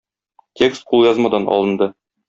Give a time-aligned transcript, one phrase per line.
[0.61, 1.93] Текст кулъязмадан алынды.